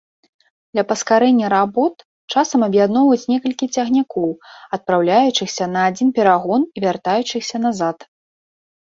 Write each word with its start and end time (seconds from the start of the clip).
Для 0.77 0.83
паскарэння 0.91 1.47
работ 1.55 1.95
часам 2.37 2.65
аб'ядноўваюць 2.69 3.29
некалькі 3.33 3.65
цягнікоў, 3.77 4.27
адпраўляючыхся 4.81 5.65
на 5.77 5.87
адзін 5.93 6.07
перагон 6.19 6.61
і 6.75 6.89
вяртаючыхся 6.89 7.67
назад. 7.71 7.97